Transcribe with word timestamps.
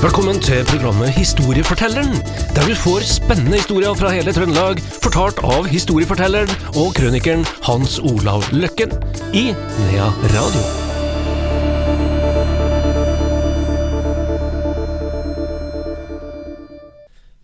Velkommen 0.00 0.38
til 0.40 0.62
programmet 0.64 1.10
Historiefortelleren, 1.12 2.14
der 2.56 2.64
du 2.64 2.72
får 2.72 3.02
spennende 3.04 3.58
historier 3.58 3.92
fra 3.92 4.08
hele 4.14 4.32
Trøndelag, 4.32 4.78
fortalt 5.04 5.42
av 5.44 5.66
historiefortelleren 5.68 6.48
og 6.80 6.94
krønikeren 6.96 7.42
Hans 7.66 7.98
Olav 8.00 8.46
Løkken 8.48 8.94
i 9.36 9.50
Nea 9.52 10.06
Radio. 10.32 10.62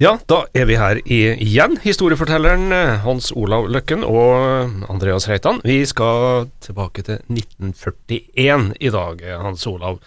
Ja, 0.01 0.15
da 0.25 0.39
er 0.57 0.65
vi 0.71 0.79
her 0.81 1.03
igjen, 1.05 1.77
historiefortelleren 1.85 2.73
Hans 3.05 3.35
Olav 3.37 3.69
Løkken 3.69 4.01
og 4.01 4.89
Andreas 4.89 5.29
Reitan. 5.29 5.61
Vi 5.61 5.83
skal 5.85 6.49
tilbake 6.65 7.05
til 7.05 7.21
1941 7.29 8.73
i 8.81 8.95
dag, 8.97 9.29
Hans 9.45 9.69
Olav. 9.69 10.01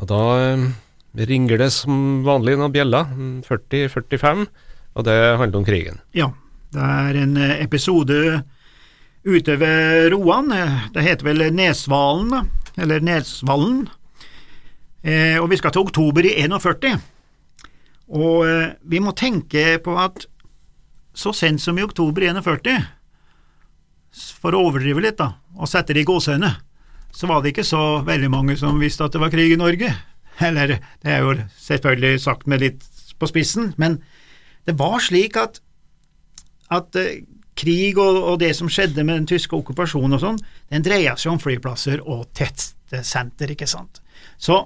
Og 0.00 0.08
da 0.10 0.22
eh, 0.48 0.64
ringer 1.14 1.60
det 1.62 1.70
som 1.74 2.24
vanlig 2.26 2.56
noen 2.58 2.74
bjeller, 2.74 3.10
40-45, 3.46 4.46
og 4.94 5.06
det 5.06 5.18
handler 5.38 5.60
om 5.60 5.66
krigen. 5.66 6.00
Ja, 6.16 6.32
det 6.74 6.82
er 6.82 7.18
en 7.22 7.36
eh, 7.38 7.60
episode 7.62 8.42
ute 9.24 9.56
ved 9.60 10.10
Roan. 10.12 10.50
Det 10.94 11.04
heter 11.06 11.30
vel 11.30 11.46
Nesvalen, 11.54 12.50
eller 12.76 13.04
Nesvallen. 13.04 13.86
Eh, 15.04 15.38
og 15.38 15.50
vi 15.52 15.58
skal 15.60 15.74
til 15.74 15.84
oktober 15.84 16.26
i 16.26 16.34
41. 16.42 16.98
Og 18.14 18.46
eh, 18.48 18.74
vi 18.82 19.00
må 19.00 19.14
tenke 19.16 19.78
på 19.84 19.96
at 20.00 20.26
så 21.14 21.30
sent 21.36 21.62
som 21.62 21.78
i 21.78 21.84
oktober 21.84 22.24
i 22.24 22.32
41, 22.34 22.74
for 24.42 24.54
å 24.54 24.64
overdrive 24.68 25.02
litt 25.02 25.18
da, 25.18 25.34
og 25.54 25.70
sette 25.70 25.94
det 25.94 26.02
i 26.02 26.08
gåseøyne, 26.08 26.50
så 27.14 27.28
var 27.30 27.42
det 27.42 27.52
ikke 27.52 27.66
så 27.66 28.02
veldig 28.06 28.30
mange 28.32 28.56
som 28.58 28.80
visste 28.82 29.06
at 29.06 29.14
det 29.14 29.22
var 29.22 29.30
krig 29.30 29.54
i 29.54 29.60
Norge. 29.60 29.92
Eller, 30.42 30.78
det 31.02 31.12
er 31.12 31.22
jo 31.22 31.36
selvfølgelig 31.62 32.20
sagt 32.24 32.48
med 32.50 32.64
litt 32.64 32.86
på 33.20 33.28
spissen, 33.30 33.72
men 33.78 34.00
det 34.66 34.74
var 34.78 34.98
slik 35.04 35.36
at, 35.38 35.60
at 36.74 36.98
uh, 36.98 37.10
krig 37.54 37.98
og, 37.98 38.18
og, 38.18 38.38
det 38.42 38.54
som 38.58 38.70
skjedde 38.72 39.04
med 39.04 39.20
den 39.20 39.28
tyske 39.30 39.54
okkupasjonen 39.56 40.16
og 40.16 40.24
sånn, 40.24 40.40
den 40.72 40.86
dreia 40.86 41.14
seg 41.20 41.34
om 41.34 41.42
flyplasser 41.42 42.02
og 42.02 42.26
tettsenter, 42.34 43.54
ikke 43.54 43.68
sant. 43.70 44.02
Så 44.38 44.58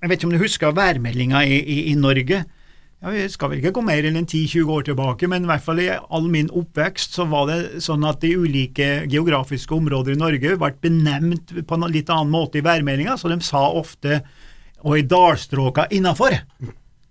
jeg 0.00 0.08
vet 0.08 0.20
ikke 0.20 0.30
om 0.30 0.32
du 0.32 0.40
husker 0.40 0.72
værmeldinga 0.76 1.44
i, 1.44 1.60
i, 1.60 1.78
i 1.92 1.94
Norge. 1.98 2.40
Ja, 3.00 3.12
vi 3.12 3.24
skal 3.32 3.48
vel 3.48 3.60
ikke 3.60 3.74
gå 3.78 3.82
mer 3.84 4.04
enn 4.04 4.18
10-20 4.18 4.70
år 4.72 4.84
tilbake, 4.84 5.28
men 5.28 5.44
i 5.44 5.48
hvert 5.48 5.64
fall 5.64 5.80
i 5.80 5.88
all 5.92 6.26
min 6.32 6.50
oppvekst 6.56 7.16
så 7.16 7.24
var 7.28 7.46
det 7.48 7.82
sånn 7.84 8.04
at 8.08 8.20
de 8.24 8.34
ulike 8.36 8.88
geografiske 9.08 9.76
områder 9.76 10.16
i 10.16 10.20
Norge 10.20 10.56
ble 10.60 10.70
benevnt 10.84 11.54
på 11.64 11.78
en 11.78 11.88
litt 11.92 12.12
annen 12.12 12.32
måte 12.32 12.60
i 12.60 12.64
værmeldinga, 12.64 13.16
så 13.20 13.32
de 13.32 13.40
sa 13.44 13.62
ofte 13.76 14.22
og 14.84 14.98
i 14.98 15.06
dalstråka 15.08 15.86
innafor, 15.96 16.36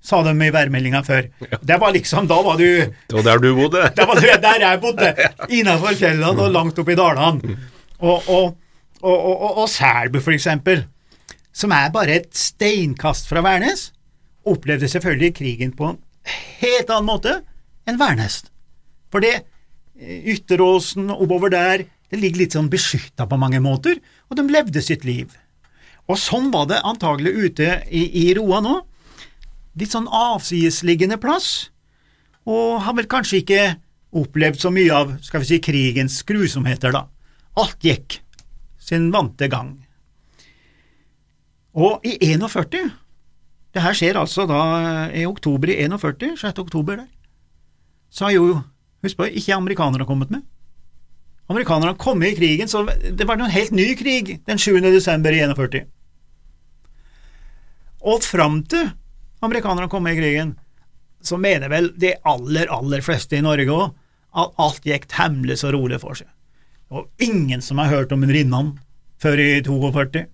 sa 0.02 0.22
de 0.24 0.32
i 0.46 0.54
værmeldinga 0.54 1.02
før. 1.06 1.28
Det 1.62 1.78
var 1.82 1.92
liksom, 1.92 2.28
Da 2.28 2.42
var 2.42 2.58
du 2.58 2.66
Det 2.86 3.14
var 3.14 3.24
der 3.24 3.38
du 3.44 3.56
bodde? 3.56 3.84
det 3.98 4.08
var 4.08 4.22
der 4.22 4.64
jeg 4.64 4.82
bodde. 4.82 5.14
Innafor 5.50 5.98
fjellene 6.00 6.48
og 6.48 6.52
langt 6.56 6.80
opp 6.80 6.90
i 6.90 6.98
dalene. 6.98 7.58
Og, 8.00 8.30
og, 8.30 8.56
og, 9.02 9.18
og, 9.18 9.58
og 9.64 9.70
Selbu, 9.70 10.20
for 10.24 10.32
eksempel, 10.32 10.86
som 11.52 11.74
er 11.76 11.92
bare 11.92 12.22
et 12.22 12.32
steinkast 12.36 13.28
fra 13.28 13.44
Værnes, 13.44 13.90
opplevde 14.48 14.88
selvfølgelig 14.88 15.34
krigen 15.36 15.76
på 15.76 15.92
en 15.92 16.00
helt 16.62 16.90
annen 16.90 17.10
måte 17.10 17.36
enn 17.90 18.00
Værnes. 18.00 18.46
For 19.12 19.24
det 19.24 19.34
eh, 19.36 20.32
Ytteråsen 20.36 21.10
oppover 21.12 21.52
der, 21.54 21.84
det 22.10 22.22
ligger 22.22 22.46
litt 22.46 22.56
sånn 22.56 22.72
beskytta 22.72 23.28
på 23.30 23.38
mange 23.42 23.60
måter, 23.62 24.00
og 24.30 24.40
de 24.40 24.48
levde 24.48 24.82
sitt 24.86 25.04
liv. 25.06 25.34
Og 26.10 26.18
sånn 26.18 26.50
var 26.54 26.66
det 26.70 26.82
antagelig 26.88 27.34
ute 27.38 27.84
i, 27.90 28.06
i 28.26 28.32
Roa 28.38 28.64
nå. 28.66 28.80
Litt 29.80 29.94
sånn 29.94 30.10
avsidesliggende 30.10 31.20
plass, 31.22 31.70
og 32.50 32.82
har 32.84 32.96
vel 32.98 33.08
kanskje 33.10 33.44
ikke 33.44 33.62
opplevd 34.18 34.58
så 34.58 34.72
mye 34.74 34.96
av 34.96 35.12
skal 35.22 35.44
vi 35.44 35.52
si, 35.52 35.60
krigens 35.62 36.18
grusomheter, 36.26 36.96
da. 36.96 37.06
Alt 37.60 37.86
gikk 37.86 38.18
sin 38.82 39.12
vante 39.14 39.50
gang. 39.52 39.76
Og 41.78 42.02
i 42.08 42.18
41 42.26 42.90
Det 43.70 43.84
her 43.86 43.94
skjer 43.94 44.18
altså 44.18 44.48
da 44.50 44.62
i 45.14 45.28
oktober 45.30 45.70
i 45.70 45.78
41, 45.86 46.34
6. 46.42 46.58
oktober 46.58 47.04
der, 47.04 47.10
så 48.10 48.26
har 48.26 48.34
jo, 48.34 48.62
husk 49.06 49.20
på, 49.20 49.28
ikke 49.30 49.54
amerikanerne 49.54 50.08
kommet 50.10 50.32
med. 50.34 50.42
Amerikanerne 51.50 51.94
kom 51.98 52.18
med 52.18 52.34
i 52.34 52.40
krigen, 52.40 52.68
så 52.68 52.82
det 52.90 53.28
var 53.28 53.38
en 53.38 53.54
helt 53.54 53.72
ny 53.72 53.94
krig 53.94 54.40
den 54.50 54.58
7. 54.58 54.82
desember 54.82 55.30
i 55.30 55.44
41. 55.46 55.86
Og 58.00 58.24
fram 58.24 58.62
til 58.70 58.92
amerikanerne 59.44 59.90
kom 59.92 60.04
med 60.04 60.18
i 60.18 60.22
krigen, 60.22 60.56
så 61.22 61.38
mener 61.40 61.72
vel 61.72 61.92
de 62.00 62.14
aller, 62.28 62.70
aller 62.72 63.04
fleste 63.04 63.40
i 63.40 63.44
Norge 63.44 63.68
òg 63.76 63.90
at 64.40 64.60
alt 64.62 64.86
gikk 64.86 65.08
temmelig 65.12 65.60
så 65.62 65.72
rolig 65.74 66.00
for 66.02 66.16
seg. 66.16 66.30
Og 66.94 67.10
ingen 67.22 67.62
som 67.62 67.82
har 67.82 67.92
hørt 67.92 68.14
om 68.16 68.24
en 68.24 68.34
Rinnan 68.34 68.76
før 69.22 69.42
i 69.42 69.50
42. 69.66 70.26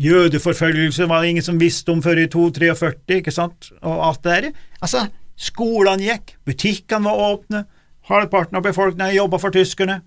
Jødeforfølgelse 0.00 1.08
var 1.08 1.22
det 1.22 1.32
ingen 1.32 1.44
som 1.44 1.60
visste 1.60 1.92
om 1.92 2.00
før 2.02 2.22
i 2.22 2.28
243, 2.30 3.18
ikke 3.20 3.34
sant, 3.34 3.70
og 3.80 4.04
alt 4.06 4.22
det 4.24 4.36
der. 4.36 4.62
Altså, 4.80 5.04
skolene 5.36 6.06
gikk, 6.06 6.34
butikkene 6.48 7.04
var 7.04 7.24
åpne, 7.26 7.64
halvparten 8.08 8.56
av 8.58 8.64
befolkningen 8.64 9.16
jobba 9.16 9.40
for 9.42 9.54
tyskerne, 9.54 10.00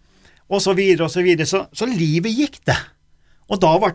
og 0.49 0.61
så 0.61 0.73
videre 0.77 1.07
og 1.07 1.13
så 1.13 1.23
videre, 1.25 1.47
så, 1.49 1.65
så 1.73 1.87
livet 1.89 2.33
gikk 2.33 2.59
det. 2.69 2.79
Og 3.49 3.61
da 3.61 3.75
ble 3.81 3.93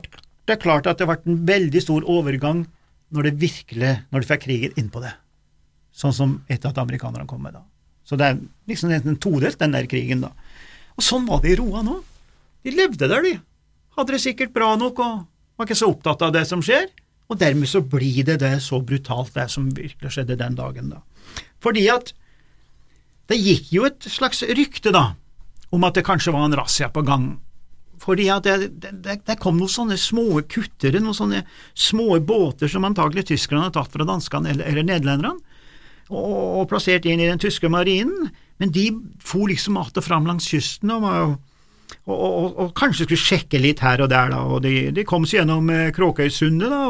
det 0.48 0.60
klart 0.62 0.87
at 0.88 1.00
det 1.00 1.08
ble 1.08 1.19
en 1.26 1.42
veldig 1.48 1.82
stor 1.82 2.06
overgang 2.08 2.64
når 3.14 3.28
det 3.28 3.41
virkelig, 3.41 3.94
når 4.12 4.22
de 4.22 4.28
fikk 4.28 4.44
krigen 4.44 4.78
innpå 4.80 5.02
det, 5.02 5.14
sånn 5.96 6.14
som 6.14 6.36
etter 6.50 6.70
at 6.70 6.80
amerikanerne 6.82 7.28
kom 7.28 7.42
med 7.44 7.56
da. 7.56 7.64
Så 8.08 8.16
det 8.16 8.28
er 8.28 8.38
liksom 8.70 8.92
en 8.94 9.20
todelt, 9.20 9.58
den 9.60 9.74
der 9.74 9.88
krigen, 9.91 10.22
da. 10.24 10.32
Og 10.96 11.04
sånn 11.04 11.26
var 11.28 11.42
det 11.44 11.52
i 11.52 11.58
Roa 11.60 11.82
nå. 11.84 11.98
De 12.64 12.72
levde 12.72 13.08
der, 13.10 13.24
de. 13.24 13.34
Hadde 13.98 14.14
det 14.14 14.22
sikkert 14.22 14.54
bra 14.54 14.72
nok 14.80 15.02
og 15.04 15.26
var 15.58 15.69
ikke 15.69 15.76
så 15.78 15.91
opptatt 15.92 16.24
av 16.24 16.32
det 16.36 16.44
som 16.48 16.62
skjer. 16.64 16.88
Og 17.28 17.36
dermed 17.41 17.69
så 17.69 17.82
blir 17.84 18.24
det 18.24 18.38
det 18.41 18.54
så 18.64 18.80
brutalt, 18.80 19.34
det 19.36 19.48
som 19.52 19.69
virkelig 19.76 20.14
skjedde 20.14 20.38
den 20.40 20.56
dagen, 20.56 20.94
da. 20.94 21.02
Fordi 21.60 21.84
at 21.92 22.14
det 23.28 23.36
gikk 23.36 23.72
jo 23.75 23.84
et 23.88 24.06
slags 24.08 24.40
rykte, 24.56 24.92
da, 24.94 25.10
om 25.75 25.84
at 25.84 25.98
det 25.98 26.06
kanskje 26.06 26.32
var 26.32 26.46
en 26.48 26.56
razzia 26.56 26.88
på 26.92 27.04
gang 27.04 27.34
fordi 28.03 28.28
at 28.32 28.47
det, 28.47 28.70
det, 28.81 29.19
det, 29.26 29.36
kom 29.42 29.59
noen 29.59 29.72
sånne 29.72 29.98
små 30.00 30.42
kuttere, 30.50 31.00
noen 31.03 31.16
sånne 31.16 31.42
små 31.75 32.19
båter 32.25 32.70
som 32.70 32.86
antagelig 32.88 33.28
tyskerne 33.31 33.66
hadde 33.66 33.78
tatt 33.78 33.94
fra 33.94 34.06
danskene 34.09 34.53
eller, 34.54 34.69
eller 34.70 34.86
nederlenderne, 34.86 35.56
og, 36.08 36.25
og, 36.32 36.64
plassert 36.70 37.04
inn 37.04 37.20
i 37.20 37.28
den 37.28 37.41
tyske 37.42 37.69
marinen, 37.69 38.31
men 38.58 38.72
de 38.72 38.88
for 39.20 39.48
liksom 39.48 39.76
att 39.76 39.97
og 39.97 40.04
fram 40.04 40.26
langs 40.26 40.48
kysten 40.48 40.91
og, 40.91 41.37
og, 42.06 42.58
og, 42.58 42.75
kanskje 42.75 43.04
skulle 43.04 43.20
sjekke 43.20 43.60
litt 43.60 43.81
her 43.84 44.00
og 44.00 44.08
der, 44.08 44.32
da, 44.32 44.42
og 44.42 44.62
de, 44.64 44.91
de 44.91 45.04
kom 45.04 45.26
seg 45.26 45.42
gjennom 45.42 45.69
eh, 45.70 45.91
Kråkøysundet 45.92 46.72
da, 46.72 46.82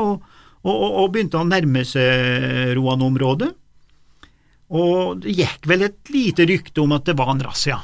og, 0.68 1.10
begynte 1.12 1.40
å 1.40 1.46
nærme 1.48 1.84
seg 1.86 2.74
Roan-området. 2.76 3.48
Og 4.68 5.22
det 5.22 5.32
gikk 5.38 5.68
vel 5.70 5.86
et 5.86 6.10
lite 6.12 6.44
rykte 6.50 6.82
om 6.82 6.92
at 6.92 7.06
det 7.08 7.14
var 7.16 7.30
en 7.32 7.46
razzia 7.46 7.78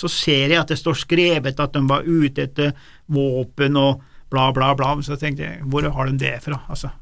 så 0.00 0.10
ser 0.10 0.54
jeg 0.54 0.60
at 0.60 0.70
det 0.72 0.78
står 0.80 0.98
skrevet 1.02 1.60
at 1.60 1.76
de 1.76 1.82
var 1.88 2.06
ute 2.06 2.46
etter 2.46 2.72
våpen 3.12 3.76
og 3.80 4.00
bla, 4.30 4.48
bla, 4.54 4.72
bla, 4.78 4.94
så 5.04 5.18
tenkte 5.18 5.46
jeg, 5.46 5.62
hvor 5.68 5.84
har 5.84 6.10
de 6.10 6.18
det 6.20 6.36
fra? 6.44 6.62
Altså, 6.70 6.92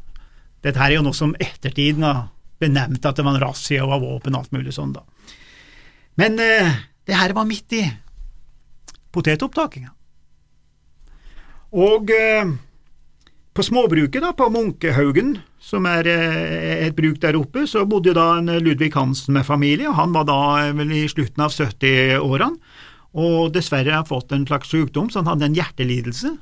dette 0.65 0.81
her 0.81 0.91
er 0.91 0.99
jo 0.99 1.07
noe 1.07 1.17
som 1.17 1.37
ettertiden 1.39 2.07
har 2.07 2.29
benevnt 2.59 3.05
at 3.07 3.19
det 3.19 3.27
var 3.27 3.37
en 3.37 3.43
razzia 3.43 3.85
og 3.85 3.93
var 3.93 4.03
våpen 4.03 4.35
og 4.35 4.43
alt 4.43 4.57
mulig 4.57 4.75
sånn, 4.75 4.97
da. 4.97 5.05
Men 6.19 6.41
eh, 6.43 6.73
det 7.07 7.15
her 7.15 7.35
var 7.37 7.47
midt 7.47 7.77
i 7.79 7.85
potetopptakinga. 9.15 9.93
Og 11.79 12.11
eh, 12.11 12.49
på 13.55 13.67
småbruket, 13.67 14.23
da, 14.25 14.33
på 14.35 14.49
Munkehaugen, 14.55 15.37
som 15.63 15.87
er 15.91 16.09
eh, 16.11 16.87
et 16.89 16.97
bruk 16.97 17.21
der 17.23 17.39
oppe, 17.39 17.69
så 17.71 17.85
bodde 17.87 18.17
da 18.17 18.33
en 18.39 18.51
Ludvig 18.65 18.91
Hansen 18.97 19.37
med 19.37 19.47
familie, 19.47 19.91
og 19.91 19.99
han 20.01 20.17
var 20.17 20.27
da 20.29 20.41
vel 20.79 20.97
i 20.97 21.07
slutten 21.11 21.45
av 21.45 21.55
70-årene 21.55 22.68
og 23.17 23.53
dessverre 23.55 23.95
har 23.95 24.09
fått 24.09 24.33
en 24.33 24.47
slags 24.47 24.71
sykdom, 24.73 25.09
så 25.11 25.23
han 25.23 25.31
hadde 25.33 25.49
en 25.49 25.57
hjertelidelse, 25.57 26.35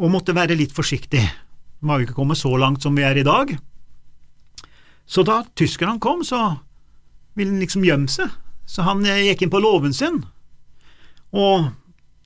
og 0.00 0.12
måtte 0.12 0.36
være 0.36 0.56
litt 0.58 0.72
forsiktig. 0.76 1.22
Han 1.80 1.90
var 1.90 2.00
jo 2.00 2.08
ikke 2.08 2.18
kommet 2.18 2.40
så 2.40 2.52
langt 2.60 2.84
som 2.84 2.96
vi 2.96 3.04
er 3.04 3.18
i 3.20 3.26
dag. 3.26 3.52
Så 5.08 5.24
da 5.26 5.40
tyskerne 5.58 6.00
kom, 6.00 6.22
så 6.24 6.38
ville 7.34 7.52
han 7.52 7.62
liksom 7.62 7.84
gjemme 7.84 8.10
seg, 8.12 8.30
så 8.68 8.84
han 8.86 9.02
eh, 9.08 9.24
gikk 9.30 9.46
inn 9.46 9.52
på 9.52 9.62
låven 9.62 9.94
sin, 9.96 10.20
og 11.30 11.70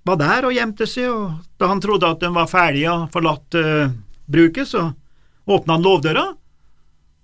var 0.04 0.18
der 0.20 0.48
og 0.48 0.54
gjemte 0.56 0.86
seg, 0.88 1.08
og 1.08 1.60
da 1.60 1.70
han 1.70 1.80
trodde 1.80 2.10
at 2.10 2.20
den 2.20 2.34
var 2.36 2.50
ferdig 2.50 2.84
og 2.92 3.06
forlatt 3.14 3.56
uh, 3.56 3.92
bruket, 4.28 4.68
så 4.68 4.90
åpna 5.48 5.78
han 5.78 5.86
låvdøra, 5.86 6.24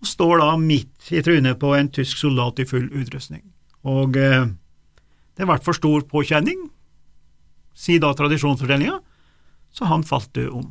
og 0.01 0.09
står 0.09 0.41
da 0.41 0.55
midt 0.61 1.11
i 1.13 1.21
trynet 1.25 1.61
på 1.61 1.75
en 1.77 1.91
tysk 1.93 2.23
soldat 2.23 2.63
i 2.63 2.69
full 2.69 2.89
utrustning. 2.89 3.43
Og 3.85 4.17
uh, 4.17 4.49
det 5.41 5.49
ble 5.49 5.57
for 5.65 5.77
stor 5.77 6.05
påkjenning, 6.05 6.69
sier 7.73 8.03
da 8.03 8.13
tradisjonsfortellinga, 8.17 8.99
så 9.73 9.89
han 9.89 10.05
falt 10.05 10.33
død 10.37 10.51
om. 10.59 10.71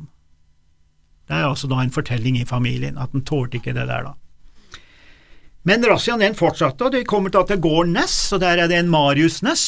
Det 1.26 1.38
er 1.38 1.48
altså 1.48 1.70
da 1.70 1.80
en 1.82 1.94
fortelling 1.94 2.38
i 2.38 2.46
familien, 2.46 2.98
at 2.98 3.10
han 3.14 3.24
tålte 3.26 3.58
ikke 3.58 3.74
det 3.74 3.88
der, 3.90 4.10
da. 4.10 4.14
Men 5.66 5.84
razziaen 5.84 6.22
den 6.22 6.36
fortsatte, 6.38 6.86
og 6.86 6.94
de 6.94 7.04
kommer 7.04 7.32
til 7.34 7.60
gården 7.60 7.96
Ness, 7.98 8.30
og 8.32 8.40
der 8.44 8.62
er 8.62 8.70
det 8.70 8.78
en 8.78 8.92
Marius 8.92 9.40
Ness 9.44 9.64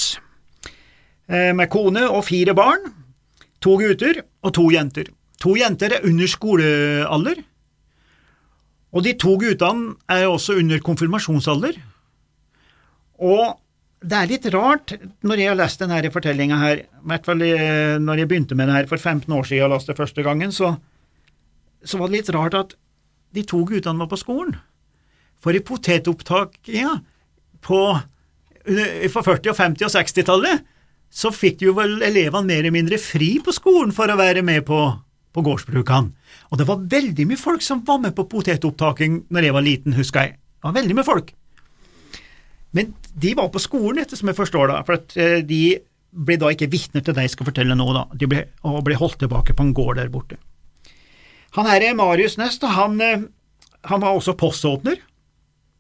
eh, 1.29 1.51
med 1.53 1.69
kone 1.73 2.07
og 2.09 2.25
fire 2.25 2.55
barn, 2.57 2.87
to 3.61 3.77
gutter 3.81 4.23
og 4.43 4.55
to 4.55 4.69
jenter. 4.73 5.11
To 5.43 5.57
jenter 5.59 5.99
er 5.99 6.07
under 6.09 6.31
skolealder, 6.31 7.43
og 8.93 9.05
de 9.05 9.17
to 9.19 9.35
guttene 9.41 9.97
er 10.11 10.29
også 10.29 10.59
under 10.61 10.81
konfirmasjonsalder. 10.85 11.77
Og 13.23 13.59
det 14.03 14.19
er 14.19 14.31
litt 14.31 14.47
rart 14.55 14.95
når 15.27 15.41
jeg 15.41 15.51
har 15.53 15.59
lest 15.59 15.83
denne 15.83 16.11
fortellinga 16.13 16.59
her, 16.59 16.83
i 16.83 17.11
hvert 17.11 17.27
fall 17.29 17.43
eh, 17.47 17.99
når 18.03 18.23
jeg 18.23 18.31
begynte 18.31 18.59
med 18.59 18.69
det 18.71 18.81
her 18.81 18.89
for 18.91 18.99
15 18.99 19.31
år 19.33 19.47
siden 19.49 19.69
og 19.69 19.77
leste 19.77 19.97
første 19.99 20.25
gangen, 20.27 20.55
så, 20.55 20.75
så 21.85 22.01
var 22.01 22.11
det 22.11 22.21
litt 22.21 22.33
rart 22.35 22.59
at 22.59 22.75
de 23.33 23.45
to 23.49 23.63
guttene 23.69 24.03
var 24.03 24.11
på 24.11 24.21
skolen. 24.21 24.57
For 25.43 25.55
i 25.57 25.63
potetopptaket 25.65 26.75
ja, 26.75 26.97
på, 27.65 27.81
for 28.63 29.31
40-, 29.31 29.51
og 29.51 29.59
50- 29.59 29.89
og 29.89 29.95
60-tallet 29.97 30.69
så 31.13 31.33
fikk 31.35 31.65
jo 31.67 31.75
vel 31.77 31.99
elevene 32.05 32.49
mer 32.49 32.63
eller 32.63 32.75
mindre 32.75 33.01
fri 33.01 33.35
på 33.45 33.55
skolen 33.55 33.93
for 33.95 34.11
å 34.11 34.19
være 34.19 34.45
med 34.47 34.65
på, 34.69 34.81
på 35.35 35.45
gårdsbrukene. 35.45 36.13
Og 36.53 36.61
det 36.61 36.69
var 36.69 36.87
veldig 36.93 37.27
mye 37.29 37.41
folk 37.41 37.65
som 37.65 37.83
var 37.87 38.01
med 38.05 38.17
på 38.17 38.27
potetopptaking 38.31 39.25
når 39.33 39.49
jeg 39.49 39.57
var 39.57 39.67
liten, 39.67 39.97
husker 39.97 40.27
jeg. 40.27 40.39
Det 40.39 40.69
var 40.69 40.79
veldig 40.79 40.99
mye 40.99 41.09
folk. 41.09 41.33
Men 42.77 42.95
de 43.13 43.35
var 43.37 43.51
på 43.53 43.61
skolen, 43.63 44.01
etter 44.03 44.19
som 44.19 44.31
jeg 44.31 44.39
forstår 44.39 44.71
da, 44.73 44.81
for 44.87 45.21
eh, 45.21 45.41
de 45.45 45.63
ble 46.13 46.39
da 46.41 46.51
ikke 46.53 46.71
vitner 46.73 47.05
til 47.05 47.17
det 47.17 47.27
jeg 47.27 47.35
skal 47.35 47.49
fortelle 47.49 47.77
nå, 47.77 47.87
da. 47.97 48.07
De 48.17 48.29
ble, 48.29 48.47
og 48.69 48.83
ble 48.87 48.97
holdt 49.01 49.21
tilbake 49.23 49.57
på 49.57 49.67
en 49.67 49.75
gård 49.77 50.01
der 50.01 50.13
borte. 50.13 50.39
Han 51.57 51.69
her 51.69 51.85
er 51.85 51.97
Marius 51.97 52.39
Nest, 52.41 52.65
han, 52.65 53.01
eh, 53.05 53.25
han 53.89 54.05
var 54.05 54.17
også 54.17 54.37
poståpner, 54.41 55.01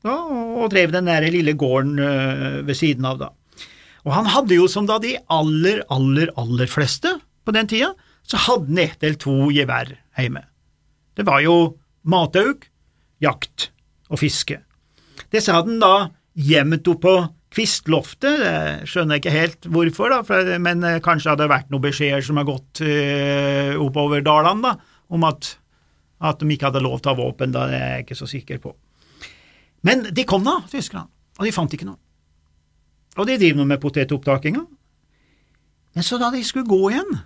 da, 0.02 0.16
og 0.58 0.72
drev 0.72 0.92
den 0.92 1.08
der 1.08 1.24
lille 1.32 1.54
gården 1.56 1.98
eh, 2.02 2.60
ved 2.66 2.76
siden 2.76 3.06
av, 3.08 3.20
da. 3.22 3.30
Og 4.02 4.14
han 4.16 4.28
hadde 4.34 4.56
jo 4.58 4.66
som 4.70 4.88
da 4.88 4.98
de 5.00 5.14
aller, 5.30 5.84
aller, 5.94 6.32
aller 6.40 6.70
fleste 6.70 7.14
på 7.46 7.54
den 7.54 7.68
tida, 7.70 7.92
så 8.26 8.40
hadde 8.48 8.70
han 8.70 8.82
ett 8.82 9.02
eller 9.02 9.20
to 9.20 9.36
gevær 9.54 9.94
hjemme. 10.18 10.42
Det 11.16 11.26
var 11.28 11.42
jo 11.44 11.76
matauk, 12.08 12.66
jakt 13.22 13.70
og 14.10 14.20
fiske. 14.22 14.58
Det 15.30 15.42
sa 15.42 15.60
han 15.60 15.78
da 15.82 16.10
gjemt 16.38 16.88
oppå 16.88 17.16
kvistloftet, 17.52 18.40
det 18.40 18.88
skjønner 18.88 19.18
jeg 19.18 19.22
ikke 19.22 19.34
helt 19.34 19.66
hvorfor, 19.74 20.12
da, 20.12 20.52
men 20.62 20.84
eh, 20.88 21.00
kanskje 21.04 21.32
hadde 21.32 21.44
det 21.44 21.52
vært 21.52 21.72
noen 21.72 21.84
beskjeder 21.84 22.24
som 22.24 22.40
har 22.40 22.46
gått 22.48 22.80
uh, 22.84 23.74
oppover 23.82 24.24
dalene 24.24 24.64
da, 24.64 24.94
om 25.12 25.26
at, 25.28 25.50
at, 26.24 26.40
de 26.40 26.54
ikke 26.54 26.70
hadde 26.70 26.84
lov 26.84 27.02
til 27.02 27.12
å 27.12 27.14
ha 27.14 27.20
våpen, 27.20 27.52
da 27.52 27.66
det 27.68 27.76
er 27.76 27.92
jeg 27.96 28.06
ikke 28.06 28.18
så 28.22 28.30
sikker 28.30 28.62
på. 28.62 28.72
Men 29.84 30.06
de 30.14 30.24
kom 30.28 30.46
da, 30.46 30.60
tyskerne, 30.72 31.10
og 31.36 31.44
de 31.44 31.52
fant 31.52 31.76
ikke 31.76 31.90
noe. 31.90 32.00
Og 33.18 33.28
de 33.28 33.36
driver 33.36 33.60
nå 33.60 33.68
med 33.68 33.82
potetopptakinga. 33.82 34.62
Men 35.92 36.06
så 36.06 36.16
da 36.16 36.30
de 36.32 36.40
skulle 36.46 36.70
gå 36.70 36.80
igjen, 36.94 37.18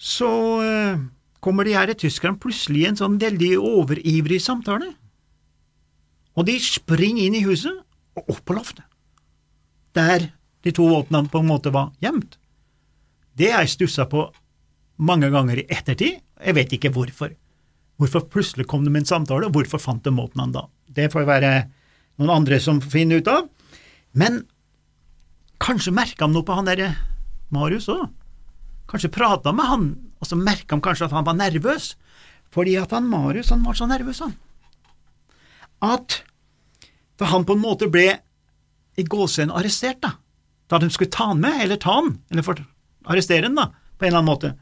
så 0.00 0.30
uh, 0.64 1.02
kommer 1.44 1.68
de 1.68 1.76
her 1.76 1.92
tyskerne 1.92 2.40
plutselig 2.40 2.86
i 2.86 2.92
en 2.94 3.00
sånn 3.02 3.20
veldig 3.20 3.58
overivrig 3.60 4.40
samtale. 4.40 4.94
Og 6.34 6.48
de 6.48 6.56
springer 6.62 7.28
inn 7.28 7.36
i 7.36 7.44
huset 7.44 7.83
og 8.14 8.30
opp 8.30 8.42
på 8.46 8.56
loftet, 8.56 8.84
der 9.94 10.30
de 10.64 10.72
to 10.74 10.86
våpnene 10.88 11.30
på 11.30 11.42
en 11.42 11.50
måte 11.50 11.72
var 11.74 11.92
gjemt. 12.02 12.38
Det 13.34 13.50
har 13.52 13.64
jeg 13.64 13.74
stussa 13.74 14.06
på 14.10 14.28
mange 15.02 15.30
ganger 15.32 15.60
i 15.60 15.66
ettertid, 15.68 16.20
jeg 16.44 16.56
vet 16.56 16.72
ikke 16.76 16.92
hvorfor. 16.94 17.34
Hvorfor 17.98 18.24
plutselig 18.30 18.66
kom 18.70 18.84
det 18.86 18.92
med 18.92 19.04
en 19.04 19.10
samtale, 19.12 19.46
og 19.46 19.54
hvorfor 19.54 19.82
fant 19.82 20.02
de 20.04 20.12
våpnene 20.14 20.54
da? 20.54 20.66
Det 20.90 21.10
får 21.12 21.26
være 21.28 21.52
noen 22.20 22.32
andre 22.40 22.58
som 22.62 22.80
finner 22.82 23.22
ut 23.22 23.30
av. 23.30 23.46
Men 24.18 24.42
kanskje 25.62 25.94
merka 25.94 26.26
han 26.26 26.34
noe 26.34 26.46
på 26.46 26.56
han 26.56 26.68
derre 26.68 26.92
Marius 27.54 27.88
òg? 27.92 28.06
Kanskje 28.90 29.12
prata 29.14 29.54
med 29.54 29.66
han, 29.70 29.86
og 30.20 30.28
så 30.28 30.38
merka 30.38 30.76
han 30.76 30.84
kanskje 30.84 31.08
at 31.08 31.16
han 31.16 31.26
var 31.26 31.38
nervøs, 31.38 31.94
fordi 32.54 32.76
at 32.78 32.92
han 32.94 33.08
Marius 33.10 33.50
han 33.54 33.64
var 33.66 33.78
så 33.78 33.88
nervøs, 33.90 34.22
han. 34.22 34.34
At 35.82 36.22
for 37.18 37.30
han 37.30 37.46
på 37.46 37.56
en 37.56 37.62
måte 37.62 37.88
ble 37.92 38.08
i 38.98 39.06
gåsehudet 39.06 39.54
arrestert, 39.54 40.02
da. 40.02 40.14
Da 40.70 40.80
de 40.80 40.88
skulle 40.90 41.12
ta 41.12 41.30
han 41.30 41.42
med, 41.42 41.60
eller 41.62 41.80
ta 41.80 41.98
han, 41.98 42.14
eller 42.32 42.46
for, 42.46 42.60
arrestere 43.10 43.48
han, 43.48 43.58
da, 43.58 43.68
på 43.98 44.06
en 44.06 44.10
eller 44.10 44.22
annen 44.22 44.30
måte. 44.30 44.52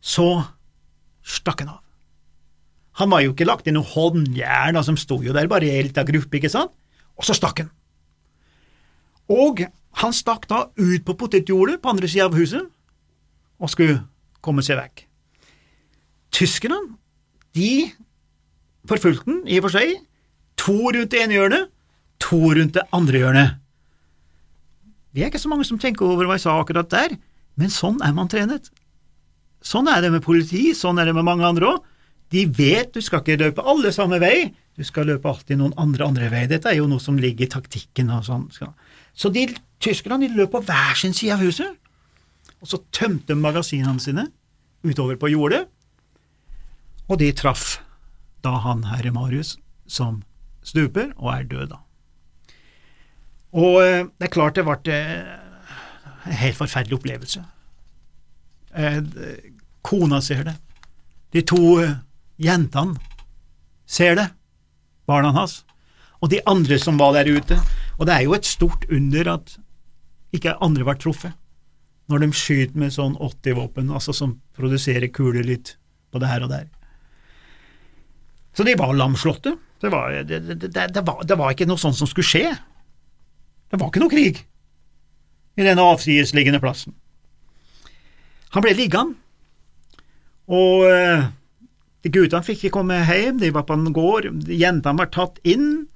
Så 0.00 0.26
stakk 1.22 1.62
han 1.64 1.74
av. 1.76 1.82
Han 3.00 3.12
var 3.12 3.22
jo 3.24 3.32
ikke 3.32 3.46
lagt 3.48 3.68
i 3.70 3.74
noe 3.74 3.86
håndjern, 3.86 4.80
som 4.84 4.98
sto 4.98 5.20
jo 5.24 5.34
der 5.36 5.48
bare 5.48 5.68
i 5.68 5.74
ei 5.76 5.84
lita 5.86 6.04
gruppe, 6.08 6.40
ikke 6.40 6.52
sant, 6.52 6.72
og 7.16 7.26
så 7.26 7.36
stakk 7.36 7.62
han. 7.62 7.70
Og 9.30 9.62
han 10.02 10.14
stakk 10.16 10.48
da 10.50 10.64
ut 10.74 11.04
på 11.06 11.16
potetjordet 11.18 11.78
på 11.82 11.92
andre 11.92 12.08
sida 12.10 12.26
av 12.26 12.36
huset 12.38 12.66
og 13.60 13.70
skulle 13.70 14.00
komme 14.42 14.64
seg 14.64 14.80
vekk. 14.80 15.04
Tyskerne, 16.34 16.78
de 17.54 17.90
forfulgte 18.88 19.26
han 19.28 19.42
i 19.46 19.58
og 19.60 19.68
for 19.68 19.76
seg, 19.76 19.98
To 20.60 20.76
rundt 20.92 21.12
det 21.12 21.22
ene 21.24 21.38
hjørnet, 21.38 21.70
to 22.20 22.40
rundt 22.56 22.76
det 22.76 22.84
andre 22.96 23.22
hjørnet. 23.22 23.56
Vi 25.16 25.22
er 25.24 25.30
ikke 25.30 25.42
så 25.42 25.50
mange 25.50 25.66
som 25.66 25.80
tenker 25.80 26.06
over 26.06 26.28
hva 26.28 26.36
jeg 26.36 26.44
sa 26.44 26.58
akkurat 26.60 26.90
der, 26.92 27.16
men 27.58 27.72
sånn 27.72 27.98
er 28.04 28.12
man 28.14 28.28
trenet. 28.30 28.68
Sånn 29.64 29.88
er 29.90 30.04
det 30.04 30.12
med 30.14 30.24
politi, 30.24 30.70
sånn 30.76 31.00
er 31.00 31.08
det 31.08 31.16
med 31.16 31.26
mange 31.26 31.48
andre 31.48 31.72
òg. 31.74 31.88
De 32.30 32.44
vet 32.46 32.92
du 32.94 33.00
skal 33.02 33.24
ikke 33.24 33.40
løpe 33.40 33.64
alle 33.66 33.90
samme 33.92 34.20
vei, 34.22 34.52
du 34.78 34.86
skal 34.86 35.08
løpe 35.10 35.28
alltid 35.28 35.58
noen 35.58 35.74
andre 35.80 36.06
andre 36.06 36.30
vei. 36.32 36.44
Dette 36.48 36.70
er 36.70 36.78
jo 36.78 36.86
noe 36.88 37.02
som 37.02 37.18
ligger 37.18 37.48
i 37.48 37.50
taktikken 37.50 38.12
og 38.14 38.22
sånn. 38.28 38.46
Så 39.12 39.32
de 39.34 39.48
tyskerne 39.82 40.30
løp 40.30 40.54
på 40.54 40.62
hver 40.68 40.94
sin 40.96 41.16
side 41.16 41.34
av 41.34 41.42
huset, 41.42 41.74
og 42.60 42.70
så 42.70 42.78
tømte 42.94 43.34
magasinene 43.34 44.00
sine 44.00 44.28
utover 44.86 45.18
på 45.20 45.32
jordet, 45.32 45.64
og 47.10 47.18
de 47.20 47.32
traff 47.34 47.80
da 48.44 48.54
han 48.62 48.86
herre 48.88 49.10
Marius 49.12 49.56
som 49.90 50.22
stuper 50.62 51.12
og 51.16 51.32
er 51.34 51.46
død, 51.48 51.70
da. 51.72 51.80
Og 53.56 53.80
eh, 53.82 54.04
det 54.18 54.28
er 54.28 54.34
klart 54.34 54.58
det 54.58 54.66
ble 54.66 54.94
eh, 54.94 55.38
en 56.26 56.38
helt 56.42 56.58
forferdelig 56.58 57.00
opplevelse. 57.00 57.42
Eh, 58.78 59.00
kona 59.82 60.20
ser 60.22 60.44
det. 60.46 60.56
De 61.34 61.42
to 61.46 61.80
jentene 62.40 62.98
ser 63.90 64.16
det, 64.18 64.28
barna 65.06 65.32
hans, 65.34 65.64
og 66.20 66.30
de 66.30 66.40
andre 66.46 66.78
som 66.78 66.98
var 67.00 67.14
der 67.16 67.30
ute. 67.30 67.58
Og 67.98 68.06
det 68.06 68.14
er 68.14 68.26
jo 68.26 68.34
et 68.36 68.48
stort 68.48 68.86
under 68.90 69.34
at 69.34 69.56
ikke 70.36 70.58
andre 70.62 70.86
ble 70.86 70.94
truffet, 71.00 71.34
når 72.10 72.22
de 72.22 72.28
skyter 72.34 72.78
med 72.78 72.94
sånn 72.94 73.16
80-våpen, 73.18 73.90
altså 73.94 74.14
som 74.14 74.36
produserer 74.58 75.10
kuler 75.14 75.46
litt 75.46 75.76
på 76.10 76.22
det 76.22 76.30
her 76.30 76.44
og 76.46 76.52
der. 76.52 76.66
Så 78.54 78.66
de 78.66 78.74
var 78.78 78.94
lamslåtte. 78.94 79.54
Det 79.80 79.88
var, 79.88 80.12
det, 80.28 80.40
det, 80.44 81.02
var, 81.06 81.22
det 81.24 81.36
var 81.40 81.54
ikke 81.54 81.68
noe 81.68 81.80
sånt 81.80 81.96
som 81.96 82.08
skulle 82.08 82.28
skje. 82.28 82.46
Det 83.70 83.78
var 83.80 83.88
ikke 83.88 84.02
noe 84.02 84.12
krig 84.12 84.42
i 85.60 85.66
denne 85.66 85.84
avsidesliggende 85.92 86.60
plassen. 86.62 86.94
Han 88.54 88.64
ble 88.64 88.74
liggende, 88.74 89.16
og 90.50 90.86
eh, 90.90 91.28
guttene 92.08 92.42
fikk 92.42 92.64
ikke 92.64 92.80
komme 92.80 92.98
hjem, 93.06 93.38
de 93.38 93.52
var 93.54 93.66
på 93.68 93.76
en 93.76 93.92
gård, 93.94 94.26
jentene 94.50 94.98
var 94.98 95.12
tatt 95.14 95.38
inn, 95.46 95.86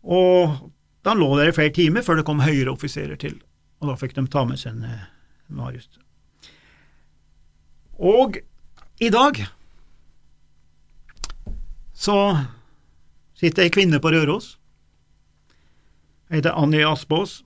og 0.00 0.70
da 1.04 1.14
lå 1.16 1.28
der 1.36 1.50
i 1.50 1.56
flere 1.56 1.74
timer 1.76 2.06
før 2.06 2.20
det 2.20 2.26
kom 2.28 2.40
høyere 2.40 2.72
offiserer 2.72 3.20
til, 3.20 3.36
og 3.82 3.92
da 3.92 3.98
fikk 4.00 4.16
de 4.16 4.24
ta 4.32 4.46
med 4.48 4.60
seg 4.60 4.78
en 4.78 4.88
eh, 4.88 5.08
Marius. 5.52 5.90
Og 7.98 8.38
i 9.02 9.10
dag 9.12 9.42
så 11.98 12.16
sitter 13.38 13.66
ei 13.66 13.72
kvinne 13.72 14.00
på 14.02 14.12
Røros. 14.12 14.56
Hun 16.28 16.40
heter 16.40 16.58
Anny 16.58 16.82
Aspås, 16.84 17.42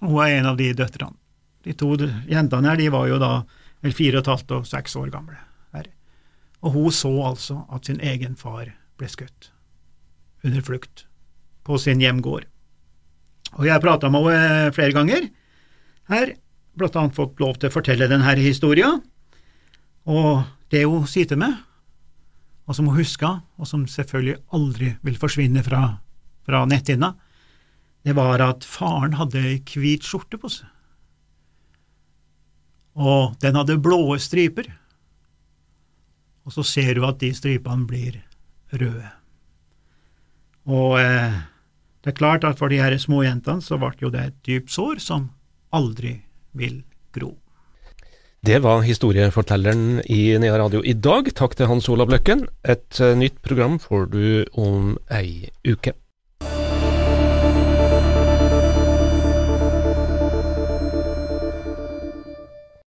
og 0.00 0.14
hun 0.14 0.22
er 0.24 0.38
en 0.38 0.50
av 0.52 0.60
de 0.60 0.70
døtrene. 0.76 1.18
De 1.64 1.72
to 1.72 1.94
jentene 2.28 2.68
her 2.68 2.76
de 2.76 2.90
var 2.92 3.08
jo 3.08 3.18
da 3.20 3.32
vel 3.84 3.94
fire 3.96 4.20
og 4.20 4.24
et 4.24 4.30
halvt 4.32 4.54
og 4.58 4.66
seks 4.68 4.96
år 5.00 5.08
gamle. 5.12 5.38
Her. 5.72 5.88
Og 6.64 6.76
hun 6.76 6.92
så 6.92 7.12
altså 7.24 7.62
at 7.72 7.88
sin 7.88 8.02
egen 8.04 8.36
far 8.36 8.68
ble 9.00 9.08
skutt 9.10 9.50
under 10.44 10.60
flukt 10.64 11.06
på 11.64 11.78
sin 11.80 12.02
hjemgård. 12.04 12.44
Og 13.56 13.66
jeg 13.68 13.80
prata 13.80 14.10
med 14.12 14.28
henne 14.28 14.72
flere 14.76 14.92
ganger 14.92 15.28
her, 16.12 16.34
blant 16.76 16.96
annet 17.00 17.16
fått 17.16 17.40
lov 17.40 17.56
til 17.56 17.70
å 17.70 17.74
fortelle 17.74 18.10
denne 18.10 18.34
historien, 18.36 19.00
og 20.04 20.44
det 20.74 20.84
hun 20.84 21.06
sier 21.08 21.28
til 21.30 21.40
meg, 21.40 21.54
og 22.64 22.76
som 22.76 22.88
hun 22.88 22.96
huska, 22.96 23.30
og 23.60 23.68
som 23.68 23.86
selvfølgelig 23.90 24.38
aldri 24.56 24.94
vil 25.04 25.18
forsvinne 25.20 25.62
fra, 25.66 25.82
fra 26.46 26.64
netthinna, 26.68 27.14
det 28.04 28.14
var 28.16 28.42
at 28.44 28.64
faren 28.68 29.16
hadde 29.16 29.40
ei 29.40 29.58
hvit 29.64 30.04
skjorte 30.04 30.40
på 30.40 30.50
seg, 30.52 30.68
og 32.94 33.34
den 33.42 33.56
hadde 33.58 33.80
blå 33.82 34.14
striper, 34.22 34.68
og 36.44 36.52
så 36.54 36.62
ser 36.66 36.94
du 36.94 37.06
at 37.08 37.18
de 37.22 37.32
stripene 37.34 37.88
blir 37.88 38.20
røde. 38.74 39.08
Og 40.68 40.98
eh, 41.00 41.40
det 42.04 42.12
er 42.12 42.18
klart 42.18 42.44
at 42.44 42.60
for 42.60 42.72
de 42.72 42.80
her 42.80 42.94
småjentene 43.00 43.64
så 43.64 43.78
ble 43.80 43.92
jo 44.00 44.12
det 44.12 44.26
et 44.28 44.36
dypt 44.46 44.72
sår 44.72 45.00
som 45.02 45.30
aldri 45.74 46.18
vil 46.52 46.82
gro. 47.16 47.34
Det 48.44 48.58
var 48.60 48.82
historiefortelleren 48.84 50.02
i 50.04 50.34
Nea 50.36 50.58
Radio 50.60 50.82
i 50.84 50.92
dag. 50.92 51.30
Takk 51.32 51.54
til 51.56 51.68
Hans 51.70 51.86
Olav 51.88 52.10
Løkken. 52.12 52.42
Et 52.68 53.00
eh, 53.00 53.14
nytt 53.16 53.38
program 53.46 53.78
får 53.80 54.10
du 54.12 54.24
om 54.60 54.98
ei 55.08 55.48
uke. 55.64 55.94